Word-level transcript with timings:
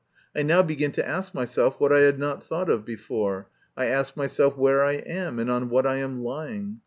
I 0.35 0.41
now 0.41 0.63
begin 0.63 0.91
to 0.93 1.07
ask 1.07 1.31
myself 1.35 1.79
what 1.79 1.93
I 1.93 1.99
had 1.99 2.17
not 2.17 2.43
thought 2.43 2.71
of 2.71 2.83
before. 2.83 3.49
I 3.77 3.85
ask 3.85 4.17
myself 4.17 4.57
where 4.57 4.83
I 4.83 4.93
am, 4.93 5.37
and 5.37 5.51
on 5.51 5.69
what 5.69 5.85
I 5.85 5.97
am 5.97 6.23
lying. 6.23 6.79